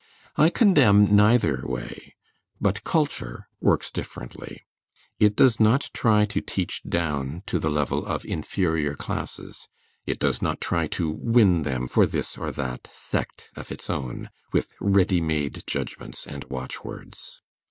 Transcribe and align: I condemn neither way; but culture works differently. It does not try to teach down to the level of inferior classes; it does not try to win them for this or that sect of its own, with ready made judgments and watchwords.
I 0.35 0.49
condemn 0.49 1.15
neither 1.15 1.61
way; 1.63 2.15
but 2.59 2.83
culture 2.83 3.47
works 3.59 3.91
differently. 3.91 4.63
It 5.19 5.35
does 5.35 5.59
not 5.59 5.91
try 5.93 6.25
to 6.25 6.41
teach 6.41 6.81
down 6.81 7.43
to 7.45 7.59
the 7.59 7.69
level 7.69 8.03
of 8.07 8.25
inferior 8.25 8.95
classes; 8.95 9.67
it 10.07 10.17
does 10.17 10.41
not 10.41 10.59
try 10.59 10.87
to 10.97 11.11
win 11.11 11.61
them 11.61 11.85
for 11.85 12.07
this 12.07 12.35
or 12.35 12.51
that 12.51 12.87
sect 12.91 13.51
of 13.55 13.71
its 13.71 13.91
own, 13.91 14.31
with 14.51 14.73
ready 14.79 15.21
made 15.21 15.63
judgments 15.67 16.25
and 16.25 16.45
watchwords. 16.45 17.43